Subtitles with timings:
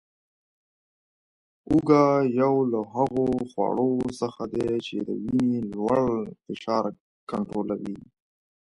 [1.67, 2.03] هوګه
[2.39, 6.03] یو له هغو خوړو څخه دی چې د وینې لوړ
[6.43, 6.85] فشار
[7.29, 7.97] کنټرولوي